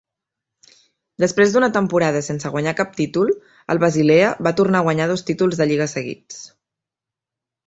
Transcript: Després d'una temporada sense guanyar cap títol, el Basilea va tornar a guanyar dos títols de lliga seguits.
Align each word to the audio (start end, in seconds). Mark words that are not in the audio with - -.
Després 1.23 1.51
d'una 1.55 1.69
temporada 1.75 2.23
sense 2.27 2.51
guanyar 2.55 2.73
cap 2.79 2.95
títol, 3.01 3.29
el 3.75 3.83
Basilea 3.85 4.33
va 4.49 4.55
tornar 4.63 4.81
a 4.81 4.87
guanyar 4.89 5.09
dos 5.13 5.27
títols 5.29 5.61
de 5.61 5.69
lliga 5.73 5.89
seguits. 5.97 6.41